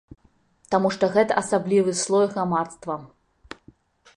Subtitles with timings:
[0.75, 2.93] Таму што гэта асаблівы слой грамадства.